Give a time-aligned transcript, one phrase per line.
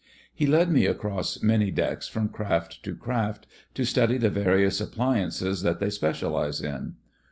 [0.33, 5.61] He led me across many decks from craft to craft to study the various appliances
[5.61, 6.95] that they specialize in.